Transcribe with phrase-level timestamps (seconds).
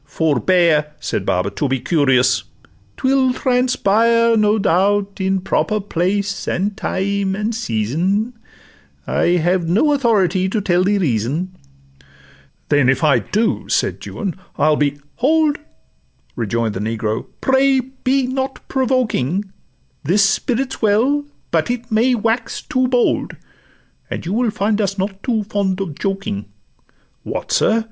[0.03, 2.45] '—'Forbear,' Said Baba, 'to be curious;
[2.97, 8.33] 'twill transpire, No doubt, in proper place, and time, and season:
[9.05, 11.55] I have no authority to tell the reason.'
[12.69, 15.59] 'Then if I do,' said Juan, 'I'll be '—'Hold!'
[16.35, 19.53] Rejoin'd the negro, 'pray be not provoking;
[20.03, 23.35] This spirit 's well, but it may wax too bold,
[24.09, 26.45] And you will find us not top fond of joking.'
[27.21, 27.79] 'What, sir!